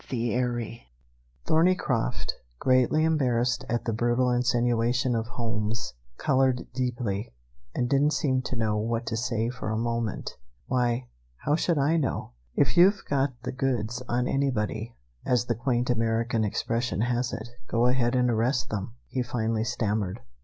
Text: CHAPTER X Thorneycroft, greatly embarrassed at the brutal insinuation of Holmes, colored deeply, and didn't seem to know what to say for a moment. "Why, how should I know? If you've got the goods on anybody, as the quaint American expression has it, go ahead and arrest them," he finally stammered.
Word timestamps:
CHAPTER 0.03 0.59
X 0.59 0.81
Thorneycroft, 1.45 2.33
greatly 2.57 3.03
embarrassed 3.03 3.63
at 3.69 3.85
the 3.85 3.93
brutal 3.93 4.31
insinuation 4.31 5.13
of 5.15 5.27
Holmes, 5.27 5.93
colored 6.17 6.65
deeply, 6.73 7.35
and 7.75 7.87
didn't 7.87 8.13
seem 8.13 8.41
to 8.45 8.55
know 8.55 8.79
what 8.79 9.05
to 9.05 9.15
say 9.15 9.51
for 9.51 9.69
a 9.69 9.77
moment. 9.77 10.37
"Why, 10.65 11.05
how 11.45 11.55
should 11.55 11.77
I 11.77 11.97
know? 11.97 12.31
If 12.55 12.77
you've 12.77 13.05
got 13.07 13.43
the 13.43 13.51
goods 13.51 14.01
on 14.07 14.27
anybody, 14.27 14.95
as 15.23 15.45
the 15.45 15.53
quaint 15.53 15.91
American 15.91 16.43
expression 16.43 17.01
has 17.01 17.31
it, 17.31 17.49
go 17.67 17.85
ahead 17.85 18.15
and 18.15 18.27
arrest 18.31 18.71
them," 18.71 18.95
he 19.07 19.21
finally 19.21 19.63
stammered. 19.65 20.21